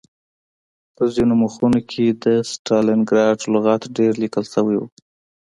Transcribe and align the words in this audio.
په 0.95 1.03
ځینو 1.13 1.33
مخونو 1.41 1.79
کې 1.91 2.05
د 2.23 2.25
ستالنګراډ 2.51 3.39
لغت 3.53 3.81
ډېر 3.97 4.13
لیکل 4.23 4.45
شوی 4.53 4.75
و 4.79 4.83